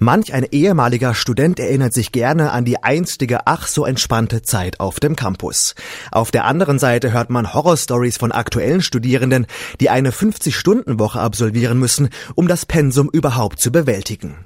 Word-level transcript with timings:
Manch 0.00 0.32
ein 0.32 0.46
ehemaliger 0.52 1.12
Student 1.12 1.58
erinnert 1.58 1.92
sich 1.92 2.12
gerne 2.12 2.52
an 2.52 2.64
die 2.64 2.82
einstige 2.84 3.48
ach 3.48 3.66
so 3.66 3.84
entspannte 3.84 4.42
Zeit 4.42 4.78
auf 4.78 5.00
dem 5.00 5.16
Campus. 5.16 5.74
Auf 6.12 6.30
der 6.30 6.44
anderen 6.44 6.78
Seite 6.78 7.12
hört 7.12 7.30
man 7.30 7.52
Horrorstories 7.52 8.16
von 8.16 8.30
aktuellen 8.30 8.80
Studierenden, 8.80 9.46
die 9.80 9.90
eine 9.90 10.12
50-Stunden-Woche 10.12 11.20
absolvieren 11.20 11.80
müssen, 11.80 12.10
um 12.36 12.46
das 12.46 12.64
Pensum 12.64 13.10
überhaupt 13.10 13.58
zu 13.58 13.72
bewältigen. 13.72 14.36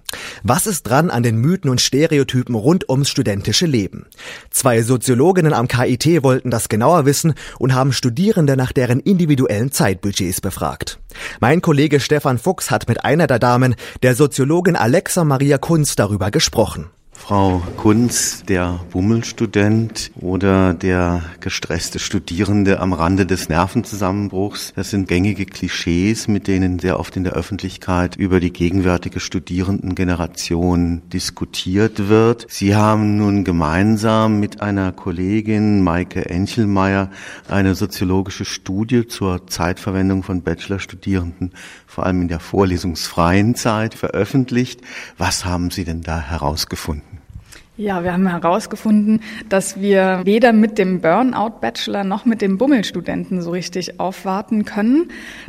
Was 0.43 0.67
ist 0.67 0.85
dran 0.85 1.11
an 1.11 1.23
den 1.23 1.37
Mythen 1.37 1.71
und 1.71 1.81
Stereotypen 1.81 2.55
rund 2.55 2.89
ums 2.89 3.09
studentische 3.09 3.67
Leben? 3.67 4.07
Zwei 4.51 4.83
Soziologinnen 4.83 5.53
am 5.53 5.69
KIT 5.69 6.23
wollten 6.23 6.51
das 6.51 6.69
genauer 6.69 7.07
wissen 7.07 7.35
und 7.59 7.75
haben 7.75 7.93
Studierende 7.93 8.57
nach 8.57 8.73
deren 8.73 9.01
individuellen 9.01 9.73
Zeitbudgets 9.73 10.41
befragt. 10.41 10.99
Mein 11.41 11.61
Kollege 11.61 12.01
Stefan 12.01 12.39
Fuchs 12.39 12.71
hat 12.71 12.89
mit 12.89 13.05
einer 13.05 13.27
der 13.27 13.39
Damen, 13.39 13.75
der 14.03 14.15
Soziologin 14.15 14.77
Alexa 14.77 15.25
Maria 15.25 15.59
Kunz, 15.59 15.97
darüber 15.97 16.31
gesprochen. 16.31 16.91
Frau 17.15 17.63
Kunz, 17.77 18.43
der 18.47 18.81
Bummelstudent 18.91 20.11
oder 20.21 20.75
der 20.75 21.23
gestresste 21.41 21.99
Studierende 21.99 22.81
am 22.81 22.93
Rande 22.93 23.27
des 23.27 23.49
Nervenzusammenbruchs, 23.49 24.73
das 24.75 24.91
sind 24.91 25.09
gängige 25.09 25.47
Klischees, 25.47 26.27
mit 26.27 26.49
denen 26.49 26.79
sehr 26.79 26.99
oft 26.99 27.17
in 27.17 27.23
der 27.25 27.35
Öffentlichkeit 27.35 28.17
über 28.17 28.41
die 28.41 28.53
gegenwärtige 28.53 29.21
Studierendengeneration 29.21 31.03
diskutiert 31.11 32.09
wird. 32.09 32.47
Sie 32.51 32.75
haben 32.75 33.17
nun 33.17 33.45
gemeinsam 33.45 34.41
mit 34.41 34.61
einer 34.61 34.91
Kollegin, 34.91 35.83
Maike 35.83 36.29
Enchelmeier, 36.29 37.09
eine 37.49 37.75
soziologische 37.77 38.45
Studie 38.45 39.07
zur 39.07 39.47
Zeitverwendung 39.47 40.23
von 40.23 40.43
Bachelorstudierenden, 40.43 41.53
vor 41.87 42.05
allem 42.05 42.23
in 42.23 42.29
der 42.29 42.41
vorlesungsfreien 42.41 43.55
Zeit, 43.55 43.95
veröffentlicht. 43.95 44.81
Was 45.19 45.45
haben 45.45 45.71
Sie 45.71 45.85
denn 45.85 46.03
da 46.03 46.21
herausgefunden? 46.21 47.12
Ja, 47.79 48.05
wir 48.05 48.13
haben 48.13 48.27
herausgefunden, 48.27 49.23
dass 49.49 49.81
wir 49.81 50.21
weder 50.25 50.53
mit 50.53 50.77
dem 50.77 51.01
Burnout-Bachelor 51.01 52.05
noch 52.05 52.27
mit 52.27 52.43
dem 52.43 52.59
Bummelstudenten 52.59 53.41
so 53.41 53.51
richtig 53.51 53.99
aufwarten 53.99 54.67
können. 54.67 55.09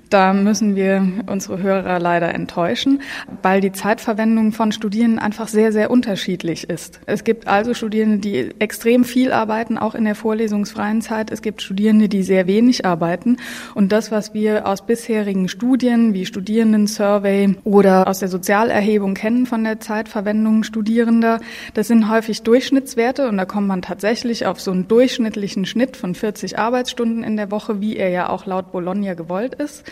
Da 0.09 0.31
müssen 0.31 0.77
wir 0.77 1.05
unsere 1.27 1.61
Hörer 1.61 1.99
leider 1.99 2.33
enttäuschen, 2.33 3.01
weil 3.41 3.59
die 3.59 3.73
Zeitverwendung 3.73 4.53
von 4.53 4.71
Studierenden 4.71 5.19
einfach 5.19 5.49
sehr, 5.49 5.73
sehr 5.73 5.91
unterschiedlich 5.91 6.69
ist. 6.69 7.01
Es 7.07 7.25
gibt 7.25 7.45
also 7.49 7.73
Studierende, 7.73 8.19
die 8.19 8.51
extrem 8.57 9.03
viel 9.03 9.33
arbeiten, 9.33 9.77
auch 9.77 9.93
in 9.93 10.05
der 10.05 10.15
vorlesungsfreien 10.15 11.01
Zeit. 11.01 11.29
Es 11.29 11.41
gibt 11.41 11.61
Studierende, 11.61 12.07
die 12.07 12.23
sehr 12.23 12.47
wenig 12.47 12.85
arbeiten. 12.85 13.35
Und 13.75 13.91
das, 13.91 14.11
was 14.11 14.33
wir 14.33 14.65
aus 14.65 14.85
bisherigen 14.85 15.49
Studien 15.49 16.13
wie 16.13 16.25
Studierenden-Survey 16.25 17.57
oder 17.65 18.07
aus 18.07 18.19
der 18.19 18.29
Sozialerhebung 18.29 19.13
kennen 19.13 19.45
von 19.45 19.65
der 19.65 19.81
Zeitverwendung 19.81 20.63
Studierender, 20.63 21.41
das 21.73 21.89
sind 21.89 22.12
häufig 22.13 22.43
Durchschnittswerte 22.43 23.27
und 23.27 23.37
da 23.37 23.45
kommt 23.45 23.67
man 23.67 23.81
tatsächlich 23.81 24.45
auf 24.45 24.61
so 24.61 24.71
einen 24.71 24.87
durchschnittlichen 24.87 25.65
Schnitt 25.65 25.97
von 25.97 26.15
40 26.15 26.59
Arbeitsstunden 26.59 27.23
in 27.23 27.37
der 27.37 27.51
Woche, 27.51 27.81
wie 27.81 27.97
er 27.97 28.09
ja 28.09 28.29
auch 28.29 28.45
laut 28.45 28.71
Bologna 28.71 29.15
gewollt 29.15 29.55
ist. 29.55 29.83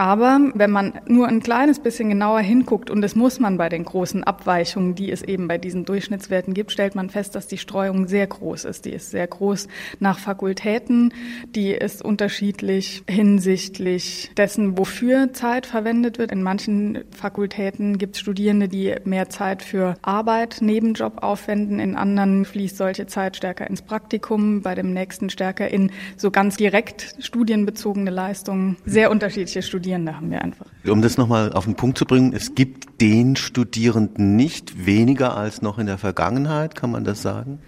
Aber 0.00 0.38
wenn 0.54 0.70
man 0.70 0.92
nur 1.08 1.26
ein 1.26 1.40
kleines 1.40 1.80
bisschen 1.80 2.08
genauer 2.08 2.38
hinguckt, 2.38 2.88
und 2.88 3.02
das 3.02 3.16
muss 3.16 3.40
man 3.40 3.58
bei 3.58 3.68
den 3.68 3.84
großen 3.84 4.22
Abweichungen, 4.22 4.94
die 4.94 5.10
es 5.10 5.22
eben 5.22 5.48
bei 5.48 5.58
diesen 5.58 5.84
Durchschnittswerten 5.84 6.54
gibt, 6.54 6.70
stellt 6.70 6.94
man 6.94 7.10
fest, 7.10 7.34
dass 7.34 7.48
die 7.48 7.58
Streuung 7.58 8.06
sehr 8.06 8.28
groß 8.28 8.64
ist. 8.64 8.84
Die 8.84 8.92
ist 8.92 9.10
sehr 9.10 9.26
groß 9.26 9.66
nach 9.98 10.20
Fakultäten, 10.20 11.12
die 11.52 11.72
ist 11.72 12.04
unterschiedlich 12.04 13.02
hinsichtlich 13.08 14.30
dessen, 14.36 14.78
wofür 14.78 15.32
Zeit 15.32 15.66
verwendet 15.66 16.18
wird. 16.18 16.30
In 16.30 16.44
manchen 16.44 17.00
Fakultäten 17.10 17.98
gibt 17.98 18.14
es 18.14 18.20
Studierende, 18.20 18.68
die 18.68 18.94
mehr 19.02 19.28
Zeit 19.30 19.64
für 19.64 19.96
Arbeit, 20.02 20.58
Nebenjob 20.60 21.24
aufwenden. 21.24 21.80
In 21.80 21.96
anderen 21.96 22.44
fließt 22.44 22.76
solche 22.76 23.08
Zeit 23.08 23.36
stärker 23.36 23.68
ins 23.68 23.82
Praktikum, 23.82 24.62
bei 24.62 24.76
dem 24.76 24.92
nächsten 24.92 25.28
stärker 25.28 25.66
in 25.66 25.90
so 26.16 26.30
ganz 26.30 26.56
direkt 26.56 27.16
studienbezogene 27.18 28.10
Leistungen. 28.10 28.76
Sehr 28.86 29.10
unterschiedliche 29.10 29.62
Studien. 29.62 29.87
Studierende 29.88 30.16
haben 30.16 30.30
wir 30.30 30.42
einfach. 30.42 30.66
Um 30.86 31.00
das 31.00 31.16
nochmal 31.16 31.54
auf 31.54 31.64
den 31.64 31.74
Punkt 31.74 31.96
zu 31.96 32.04
bringen, 32.04 32.34
es 32.34 32.54
gibt 32.54 33.00
den 33.00 33.36
Studierenden 33.36 34.36
nicht 34.36 34.84
weniger 34.84 35.34
als 35.34 35.62
noch 35.62 35.78
in 35.78 35.86
der 35.86 35.96
Vergangenheit, 35.96 36.74
kann 36.74 36.90
man 36.90 37.04
das 37.04 37.22
sagen? 37.22 37.60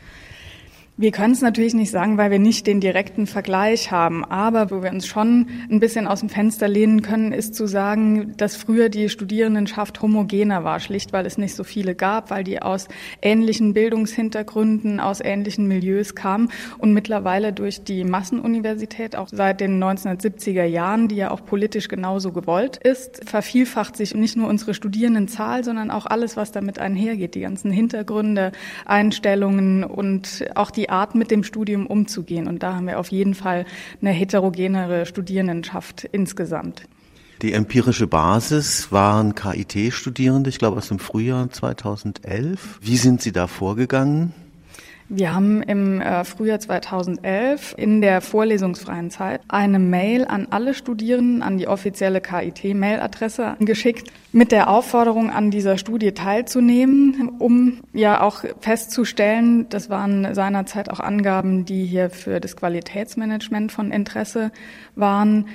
Wir 1.00 1.12
können 1.12 1.32
es 1.32 1.40
natürlich 1.40 1.72
nicht 1.72 1.90
sagen, 1.90 2.18
weil 2.18 2.30
wir 2.30 2.38
nicht 2.38 2.66
den 2.66 2.78
direkten 2.78 3.26
Vergleich 3.26 3.90
haben. 3.90 4.22
Aber 4.22 4.70
wo 4.70 4.82
wir 4.82 4.90
uns 4.90 5.06
schon 5.06 5.46
ein 5.70 5.80
bisschen 5.80 6.06
aus 6.06 6.20
dem 6.20 6.28
Fenster 6.28 6.68
lehnen 6.68 7.00
können, 7.00 7.32
ist 7.32 7.54
zu 7.54 7.66
sagen, 7.66 8.34
dass 8.36 8.54
früher 8.54 8.90
die 8.90 9.08
Studierendenschaft 9.08 10.02
homogener 10.02 10.62
war, 10.62 10.78
schlicht 10.78 11.14
weil 11.14 11.24
es 11.24 11.38
nicht 11.38 11.54
so 11.54 11.64
viele 11.64 11.94
gab, 11.94 12.28
weil 12.30 12.44
die 12.44 12.60
aus 12.60 12.86
ähnlichen 13.22 13.72
Bildungshintergründen, 13.72 15.00
aus 15.00 15.22
ähnlichen 15.22 15.66
Milieus 15.68 16.14
kamen 16.14 16.50
und 16.76 16.92
mittlerweile 16.92 17.54
durch 17.54 17.82
die 17.82 18.04
Massenuniversität, 18.04 19.16
auch 19.16 19.28
seit 19.32 19.62
den 19.62 19.82
1970er 19.82 20.64
Jahren, 20.64 21.08
die 21.08 21.16
ja 21.16 21.30
auch 21.30 21.46
politisch 21.46 21.88
genauso 21.88 22.30
gewollt 22.32 22.76
ist, 22.76 23.26
vervielfacht 23.26 23.96
sich 23.96 24.14
nicht 24.14 24.36
nur 24.36 24.50
unsere 24.50 24.74
Studierendenzahl, 24.74 25.64
sondern 25.64 25.90
auch 25.90 26.04
alles, 26.04 26.36
was 26.36 26.52
damit 26.52 26.78
einhergeht, 26.78 27.34
die 27.34 27.40
ganzen 27.40 27.70
Hintergründe, 27.70 28.52
Einstellungen 28.84 29.82
und 29.82 30.44
auch 30.54 30.70
die 30.70 30.89
Art, 30.90 31.14
mit 31.14 31.30
dem 31.30 31.44
Studium 31.44 31.86
umzugehen. 31.86 32.46
Und 32.46 32.62
da 32.62 32.74
haben 32.74 32.86
wir 32.86 32.98
auf 32.98 33.08
jeden 33.08 33.34
Fall 33.34 33.64
eine 34.00 34.10
heterogenere 34.10 35.06
Studierendenschaft 35.06 36.04
insgesamt. 36.12 36.86
Die 37.42 37.54
empirische 37.54 38.06
Basis 38.06 38.92
waren 38.92 39.34
KIT-Studierende, 39.34 40.50
ich 40.50 40.58
glaube 40.58 40.76
aus 40.76 40.88
dem 40.88 40.98
Frühjahr 40.98 41.48
2011. 41.48 42.80
Wie 42.82 42.98
sind 42.98 43.22
Sie 43.22 43.32
da 43.32 43.46
vorgegangen? 43.46 44.34
Wir 45.12 45.34
haben 45.34 45.60
im 45.64 46.00
äh, 46.00 46.22
Frühjahr 46.22 46.60
2011 46.60 47.74
in 47.76 48.00
der 48.00 48.20
vorlesungsfreien 48.20 49.10
Zeit 49.10 49.40
eine 49.48 49.80
Mail 49.80 50.24
an 50.24 50.46
alle 50.50 50.72
Studierenden 50.72 51.42
an 51.42 51.58
die 51.58 51.66
offizielle 51.66 52.20
KIT-Mailadresse 52.20 53.56
geschickt 53.58 54.12
mit 54.30 54.52
der 54.52 54.70
Aufforderung, 54.70 55.30
an 55.30 55.50
dieser 55.50 55.78
Studie 55.78 56.12
teilzunehmen, 56.12 57.32
um 57.40 57.80
ja 57.92 58.20
auch 58.20 58.44
festzustellen, 58.60 59.68
das 59.68 59.90
waren 59.90 60.32
seinerzeit 60.32 60.88
auch 60.88 61.00
Angaben, 61.00 61.64
die 61.64 61.86
hier 61.86 62.10
für 62.10 62.38
das 62.38 62.54
Qualitätsmanagement 62.54 63.72
von 63.72 63.90
Interesse 63.90 64.52
waren, 64.94 65.46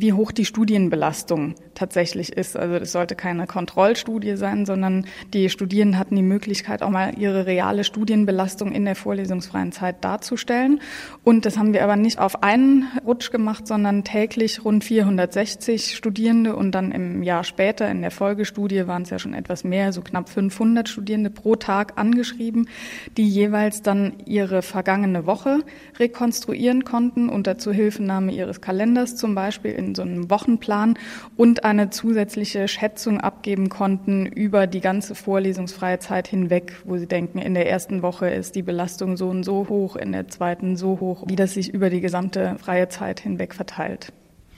wie 0.00 0.12
hoch 0.12 0.32
die 0.32 0.44
Studienbelastung 0.44 1.54
tatsächlich 1.74 2.32
ist. 2.32 2.56
Also 2.56 2.78
das 2.78 2.92
sollte 2.92 3.14
keine 3.14 3.46
Kontrollstudie 3.46 4.36
sein, 4.36 4.66
sondern 4.66 5.06
die 5.32 5.48
Studierenden 5.48 5.98
hatten 5.98 6.16
die 6.16 6.22
Möglichkeit, 6.22 6.82
auch 6.82 6.90
mal 6.90 7.18
ihre 7.18 7.46
reale 7.46 7.84
Studienbelastung 7.84 8.72
in 8.72 8.84
der 8.84 8.96
vorlesungsfreien 8.96 9.72
Zeit 9.72 10.04
darzustellen. 10.04 10.80
Und 11.22 11.46
das 11.46 11.58
haben 11.58 11.72
wir 11.72 11.84
aber 11.84 11.96
nicht 11.96 12.18
auf 12.18 12.42
einen 12.42 12.86
Rutsch 13.04 13.30
gemacht, 13.30 13.66
sondern 13.66 14.04
täglich 14.04 14.64
rund 14.64 14.84
460 14.84 15.94
Studierende 15.94 16.56
und 16.56 16.72
dann 16.72 16.92
im 16.92 17.22
Jahr 17.22 17.44
später 17.44 17.88
in 17.90 18.02
der 18.02 18.10
Folgestudie 18.10 18.86
waren 18.86 19.02
es 19.02 19.10
ja 19.10 19.18
schon 19.18 19.34
etwas 19.34 19.64
mehr, 19.64 19.92
so 19.92 20.00
knapp 20.00 20.28
500 20.28 20.88
Studierende 20.88 21.30
pro 21.30 21.56
Tag 21.56 21.94
angeschrieben, 21.96 22.68
die 23.16 23.28
jeweils 23.28 23.82
dann 23.82 24.14
ihre 24.24 24.62
vergangene 24.62 25.26
Woche 25.26 25.60
rekonstruieren 25.98 26.84
konnten 26.84 27.28
unter 27.28 27.58
Zuhilfenahme 27.58 28.32
ihres 28.32 28.60
Kalenders 28.60 29.16
zum 29.16 29.34
Beispiel 29.34 29.72
in 29.72 29.85
so 29.94 30.02
einem 30.02 30.30
Wochenplan 30.30 30.98
und 31.36 31.64
eine 31.64 31.90
zusätzliche 31.90 32.68
Schätzung 32.68 33.20
abgeben 33.20 33.68
konnten 33.68 34.26
über 34.26 34.66
die 34.66 34.80
ganze 34.80 35.14
vorlesungsfreie 35.14 35.98
Zeit 35.98 36.28
hinweg, 36.28 36.72
wo 36.84 36.96
sie 36.96 37.06
denken, 37.06 37.38
in 37.38 37.54
der 37.54 37.70
ersten 37.70 38.02
Woche 38.02 38.28
ist 38.28 38.54
die 38.54 38.62
Belastung 38.62 39.16
so 39.16 39.28
und 39.28 39.44
so 39.44 39.68
hoch, 39.68 39.96
in 39.96 40.12
der 40.12 40.28
zweiten 40.28 40.76
so 40.76 40.98
hoch, 41.00 41.24
wie 41.28 41.36
das 41.36 41.54
sich 41.54 41.72
über 41.72 41.90
die 41.90 42.00
gesamte 42.00 42.56
freie 42.58 42.88
Zeit 42.88 43.20
hinweg 43.20 43.54
verteilt. 43.54 44.12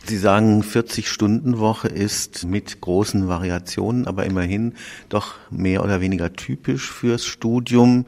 Sie 0.05 0.17
sagen, 0.17 0.63
40-Stunden-Woche 0.63 1.89
ist 1.89 2.47
mit 2.47 2.81
großen 2.81 3.29
Variationen, 3.29 4.07
aber 4.07 4.25
immerhin 4.25 4.75
doch 5.09 5.35
mehr 5.51 5.85
oder 5.85 6.01
weniger 6.01 6.33
typisch 6.33 6.91
fürs 6.91 7.27
Studium. 7.27 8.07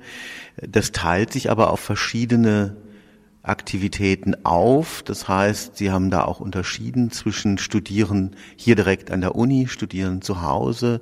Das 0.66 0.93
teilt 0.93 1.32
sich 1.32 1.50
aber 1.50 1.70
auf 1.70 1.81
verschiedene 1.81 2.76
Aktivitäten 3.42 4.44
auf. 4.44 5.02
Das 5.02 5.28
heißt, 5.28 5.76
Sie 5.76 5.90
haben 5.90 6.10
da 6.10 6.25
auch 6.25 6.40
unterschieden 6.40 7.10
zwischen 7.10 7.58
Studieren 7.58 8.37
hier 8.56 8.76
direkt 8.76 9.10
an 9.10 9.20
der 9.20 9.34
Uni, 9.34 9.66
Studieren 9.66 10.20
zu 10.20 10.42
Hause, 10.42 11.00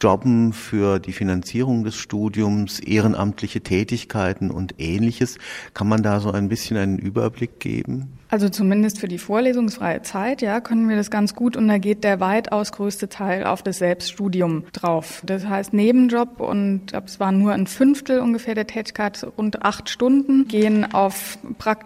Jobben 0.00 0.52
für 0.52 1.00
die 1.00 1.12
Finanzierung 1.12 1.84
des 1.84 1.96
Studiums, 1.96 2.78
ehrenamtliche 2.78 3.60
Tätigkeiten 3.60 4.50
und 4.50 4.74
ähnliches. 4.78 5.38
Kann 5.74 5.88
man 5.88 6.02
da 6.02 6.20
so 6.20 6.30
ein 6.30 6.48
bisschen 6.48 6.76
einen 6.76 6.98
Überblick 6.98 7.58
geben? 7.58 8.20
Also 8.30 8.48
zumindest 8.48 9.00
für 9.00 9.08
die 9.08 9.18
vorlesungsfreie 9.18 10.02
Zeit, 10.02 10.40
ja, 10.40 10.60
können 10.60 10.88
wir 10.88 10.94
das 10.94 11.10
ganz 11.10 11.34
gut 11.34 11.56
und 11.56 11.66
da 11.66 11.78
geht 11.78 12.04
der 12.04 12.20
weitaus 12.20 12.70
größte 12.70 13.08
Teil 13.08 13.44
auf 13.44 13.64
das 13.64 13.78
Selbststudium 13.78 14.64
drauf. 14.72 15.20
Das 15.26 15.48
heißt 15.48 15.72
Nebenjob 15.72 16.38
und 16.38 16.92
es 16.92 17.18
war 17.18 17.32
nur 17.32 17.52
ein 17.52 17.66
Fünftel 17.66 18.20
ungefähr 18.20 18.54
der 18.54 18.68
Tätigkeit, 18.68 19.26
rund 19.36 19.62
acht 19.62 19.88
Stunden, 19.88 20.46
gehen 20.46 20.94
auf 20.94 21.38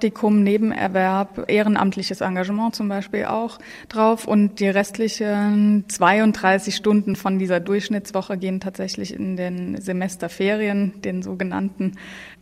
Praktikum, 0.04 0.42
Nebenerwerb, 0.42 1.46
ehrenamtliches 1.48 2.20
Engagement 2.20 2.74
zum 2.74 2.90
Beispiel 2.90 3.24
auch 3.24 3.58
drauf. 3.88 4.26
Und 4.26 4.60
die 4.60 4.68
restlichen 4.68 5.86
32 5.88 6.76
Stunden 6.76 7.16
von 7.16 7.38
dieser 7.38 7.58
Durchschnittswoche 7.58 8.36
gehen 8.36 8.60
tatsächlich 8.60 9.14
in 9.14 9.38
den 9.38 9.80
Semesterferien, 9.80 11.00
den 11.00 11.22
sogenannten, 11.22 11.92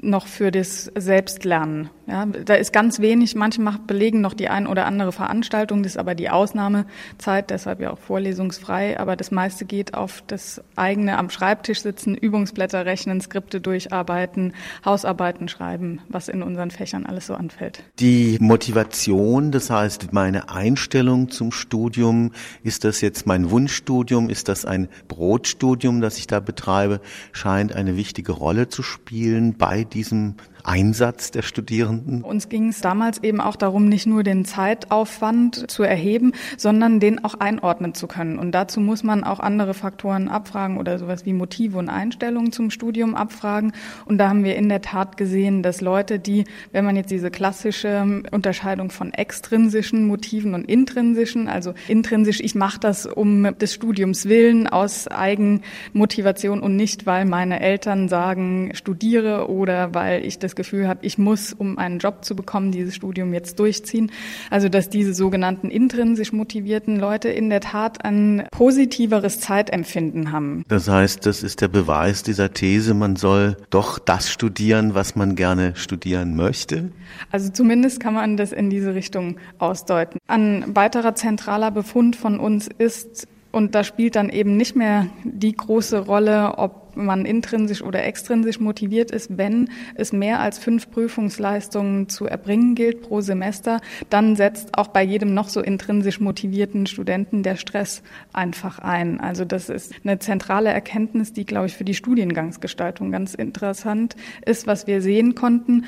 noch 0.01 0.27
für 0.27 0.51
das 0.51 0.91
Selbstlernen. 0.97 1.89
Ja, 2.09 2.27
da 2.27 2.55
ist 2.55 2.73
ganz 2.73 2.99
wenig, 2.99 3.37
manche 3.37 3.63
belegen 3.87 4.21
noch 4.21 4.35
die 4.35 4.49
ein 4.49 4.67
oder 4.67 4.87
andere 4.87 5.13
Veranstaltung, 5.13 5.85
das 5.85 5.93
ist 5.93 5.99
aber 5.99 6.17
die 6.17 6.31
Ausnahmezeit, 6.31 7.51
deshalb 7.51 7.81
ja 7.81 7.93
auch 7.93 7.99
vorlesungsfrei, 7.99 8.99
aber 8.99 9.15
das 9.15 9.31
meiste 9.31 9.65
geht 9.65 9.95
auf 9.95 10.23
das 10.27 10.63
eigene 10.75 11.17
am 11.17 11.31
Schreibtisch 11.31 11.81
sitzen, 11.81 12.17
Übungsblätter 12.17 12.85
rechnen, 12.87 13.21
Skripte 13.21 13.61
durcharbeiten, 13.61 14.53
Hausarbeiten 14.85 15.47
schreiben, 15.47 16.01
was 16.09 16.29
in 16.29 16.43
unseren 16.43 16.73
Fächern 16.73 17.07
alles 17.07 17.29
so 17.29 17.35
anfällt. 17.43 17.83
Die 17.99 18.39
Motivation, 18.41 19.51
das 19.51 19.71
heißt 19.71 20.13
meine 20.13 20.49
Einstellung 20.49 21.31
zum 21.31 21.53
Studium, 21.53 22.33
ist 22.63 22.85
das 22.85 23.01
jetzt 23.01 23.27
mein 23.27 23.51
Wunschstudium, 23.51 24.31
ist 24.31 24.49
das 24.49 24.65
ein 24.65 24.89
Brotstudium, 25.09 26.01
das 26.01 26.19
ich 26.19 26.27
da 26.27 26.41
betreibe, 26.41 27.01
scheint 27.33 27.75
eine 27.75 27.97
wichtige 27.97 28.33
Rolle 28.33 28.69
zu 28.69 28.83
spielen 28.83 29.57
bei 29.57 29.85
diesem 29.85 30.37
Einsatz 30.65 31.31
der 31.31 31.43
Studierenden? 31.43 32.23
Uns 32.23 32.49
ging 32.49 32.69
es 32.69 32.81
damals 32.81 33.23
eben 33.23 33.41
auch 33.41 33.57
darum, 33.57 33.89
nicht 33.89 34.07
nur 34.07 34.23
den 34.23 34.45
Zeitaufwand 34.45 35.71
zu 35.71 35.83
erheben, 35.83 36.33
sondern 36.57 37.01
den 37.01 37.25
auch 37.25 37.35
einordnen 37.35 37.95
zu 37.95 38.07
können. 38.07 38.39
Und 38.39 38.53
dazu 38.53 38.81
muss 38.81 39.03
man 39.03 39.25
auch 39.25 39.41
andere 39.41 39.75
Faktoren 39.75 40.29
abfragen 40.29 40.79
oder 40.79 40.99
sowas 40.99 41.27
wie 41.27 41.33
Motive 41.33 41.79
und 41.79 41.89
Einstellungen 41.89 42.53
zum 42.53 42.71
Studium 42.71 43.15
abfragen. 43.15 43.73
Und 44.05 44.19
da 44.19 44.29
haben 44.29 44.45
wir 44.45 44.57
in 44.57 44.69
der 44.69 44.83
Tat 44.83 45.17
gesehen, 45.17 45.63
dass 45.63 45.81
Leute, 45.81 46.19
die, 46.19 46.45
wenn 46.73 46.85
man 46.85 46.97
jetzt 46.97 47.11
diese 47.11 47.31
klassische 47.31 48.23
Unterscheidung 48.31 48.91
von 48.91 49.13
extrinsischen 49.13 50.07
Motiven 50.07 50.55
und 50.55 50.65
intrinsischen, 50.69 51.49
also 51.49 51.75
intrinsisch, 51.89 52.41
ich 52.41 52.55
mache 52.55 52.81
das 52.81 53.07
um 53.07 53.57
des 53.59 53.75
Studiums 53.75 54.27
willen 54.27 54.67
aus 54.67 55.09
Eigenmotivation 55.09 56.61
und 56.61 56.77
nicht, 56.77 57.07
weil 57.07 57.25
meine 57.25 57.61
Eltern 57.61 58.09
sagen, 58.09 58.71
studiere 58.75 59.49
oder 59.49 59.95
weil 59.95 60.25
ich 60.25 60.39
das 60.39 60.52
das 60.53 60.57
Gefühl 60.57 60.87
habe, 60.87 61.01
ich 61.03 61.17
muss, 61.17 61.53
um 61.53 61.79
einen 61.79 61.99
Job 61.99 62.25
zu 62.25 62.37
bekommen, 62.37 62.73
dieses 62.73 62.95
Studium 62.95 63.33
jetzt 63.33 63.59
durchziehen. 63.59 64.11
Also 64.51 64.69
dass 64.69 64.91
diese 64.91 65.15
sogenannten 65.15 65.71
intrinsisch 65.71 66.33
motivierten 66.33 66.99
Leute 66.99 67.31
in 67.31 67.49
der 67.49 67.61
Tat 67.61 68.05
ein 68.05 68.47
positiveres 68.51 69.41
Zeitempfinden 69.41 70.31
haben. 70.31 70.65
Das 70.69 70.89
heißt, 70.89 71.25
das 71.25 71.43
ist 71.43 71.63
der 71.63 71.69
Beweis 71.69 72.23
dieser 72.23 72.53
These, 72.53 72.93
man 72.93 73.17
soll 73.17 73.57
doch 73.71 73.99
das 73.99 74.31
studieren, 74.31 74.95
was 74.95 75.17
man 75.17 75.37
gerne 75.37 75.75
studieren 75.75 76.37
möchte? 76.37 76.93
Also 77.31 77.51
zumindest 77.51 78.01
kann 78.01 78.15
man 78.15 78.37
das 78.37 78.53
in 78.53 78.69
diese 78.69 78.95
Richtung 78.95 79.37
ausdeuten. 79.59 80.19
Ein 80.27 80.65
weiterer 80.75 81.15
zentraler 81.15 81.71
Befund 81.71 82.15
von 82.17 82.39
uns 82.39 82.69
ist, 82.79 83.27
und 83.53 83.75
da 83.75 83.85
spielt 83.85 84.17
dann 84.17 84.29
eben 84.29 84.57
nicht 84.57 84.77
mehr 84.77 85.07
die 85.25 85.53
große 85.53 85.99
Rolle, 86.01 86.59
man 86.95 87.25
intrinsisch 87.25 87.83
oder 87.83 88.05
extrinsisch 88.05 88.61
motiviert 88.61 89.11
ist. 89.11 89.37
Wenn 89.37 89.71
es 89.95 90.13
mehr 90.13 90.41
als 90.41 90.59
fünf 90.59 90.91
Prüfungsleistungen 90.91 92.09
zu 92.09 92.27
erbringen 92.27 92.75
gilt 92.75 93.03
pro 93.03 93.21
Semester, 93.21 93.81
dann 94.11 94.37
setzt 94.37 94.77
auch 94.77 94.89
bei 94.89 95.03
jedem 95.03 95.35
noch 95.35 95.49
so 95.49 95.61
intrinsisch 95.61 96.21
motivierten 96.21 96.87
Studenten 96.87 97.43
der 97.43 97.57
Stress 97.57 98.03
einfach 98.33 98.79
ein. 98.79 99.21
Also 99.21 99.45
das 99.45 99.69
ist 99.69 99.95
eine 100.05 100.19
zentrale 100.19 100.71
Erkenntnis, 100.71 101.33
die, 101.33 101.47
glaube 101.47 101.67
ich, 101.67 101.77
für 101.77 101.85
die 101.85 101.95
Studiengangsgestaltung 101.95 103.11
ganz 103.11 103.35
interessant 103.35 104.17
ist, 104.45 104.67
was 104.67 104.87
wir 104.87 105.03
sehen 105.03 105.35
konnten 105.35 105.85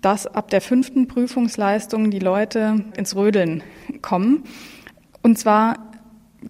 dass 0.00 0.26
ab 0.26 0.50
der 0.50 0.60
fünften 0.60 1.08
Prüfungsleistung 1.08 2.10
die 2.10 2.18
Leute 2.18 2.84
ins 2.94 3.16
Rödeln 3.16 3.62
kommen. 4.02 4.44
Und 5.22 5.38
zwar 5.38 5.83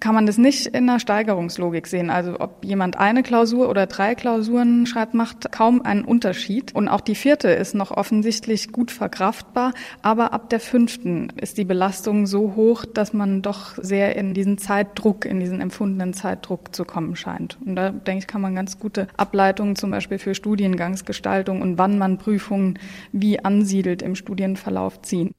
kann 0.01 0.15
man 0.15 0.27
das 0.27 0.39
nicht 0.39 0.67
in 0.67 0.89
einer 0.89 1.01
Steigerungslogik 1.01 1.87
sehen. 1.87 2.11
Also 2.11 2.41
ob 2.41 2.65
jemand 2.65 2.99
eine 2.99 3.23
Klausur 3.23 3.69
oder 3.69 3.87
drei 3.87 4.15
Klausuren 4.15 4.87
schreibt, 4.87 5.15
macht 5.15 5.53
kaum 5.53 5.83
einen 5.83 6.05
Unterschied. 6.05 6.75
Und 6.75 6.89
auch 6.89 7.01
die 7.01 7.15
vierte 7.15 7.49
ist 7.49 7.75
noch 7.75 7.91
offensichtlich 7.91 8.73
gut 8.73 8.91
verkraftbar. 8.91 9.73
Aber 10.03 10.33
ab 10.33 10.51
der 10.51 10.61
fünften 10.61 11.33
ist 11.41 11.59
die 11.59 11.65
Belastung 11.65 12.27
so 12.27 12.55
hoch, 12.57 12.85
dass 12.85 13.13
man 13.13 13.43
doch 13.43 13.77
sehr 13.77 14.17
in 14.17 14.35
diesen 14.35 14.59
Zeitdruck, 14.59 15.25
in 15.25 15.41
diesen 15.41 15.61
empfundenen 15.61 16.15
Zeitdruck 16.15 16.75
zu 16.75 16.85
kommen 16.85 17.17
scheint. 17.17 17.59
Und 17.65 17.77
da 17.77 17.91
denke 17.91 18.21
ich, 18.21 18.27
kann 18.27 18.41
man 18.41 18.55
ganz 18.55 18.79
gute 18.79 19.09
Ableitungen 19.17 19.77
zum 19.77 19.91
Beispiel 19.91 20.19
für 20.19 20.35
Studiengangsgestaltung 20.35 21.63
und 21.63 21.79
wann 21.79 21.99
man 21.99 22.19
Prüfungen 22.19 22.79
wie 23.13 23.45
ansiedelt 23.45 24.03
im 24.03 24.15
Studienverlauf 24.15 25.03
ziehen. 25.03 25.35